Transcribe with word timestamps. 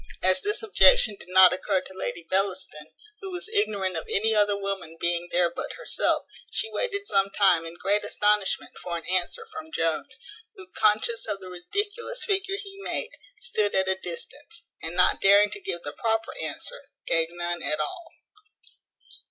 As 0.23 0.41
this 0.41 0.63
objection 0.63 1.15
did 1.19 1.29
not 1.29 1.53
occur 1.53 1.79
to 1.79 1.93
Lady 1.93 2.25
Bellaston, 2.27 2.87
who 3.19 3.29
was 3.29 3.47
ignorant 3.49 3.95
of 3.95 4.07
any 4.09 4.33
other 4.33 4.57
woman 4.57 4.97
being 4.99 5.27
there 5.31 5.51
but 5.51 5.73
herself, 5.73 6.25
she 6.49 6.71
waited 6.71 7.05
some 7.07 7.29
time 7.29 7.67
in 7.67 7.75
great 7.75 8.03
astonishment 8.03 8.71
for 8.81 8.97
an 8.97 9.05
answer 9.05 9.45
from 9.51 9.71
Jones, 9.71 10.17
who, 10.55 10.65
conscious 10.73 11.27
of 11.27 11.39
the 11.39 11.49
ridiculous 11.49 12.23
figure 12.23 12.57
he 12.59 12.81
made, 12.81 13.11
stood 13.39 13.75
at 13.75 13.87
a 13.87 13.93
distance, 13.93 14.65
and, 14.81 14.95
not 14.95 15.21
daring 15.21 15.51
to 15.51 15.59
give 15.61 15.83
the 15.83 15.93
proper 15.93 16.35
answer, 16.35 16.85
gave 17.05 17.27
none 17.29 17.61
at 17.61 17.79
all. 17.79 18.05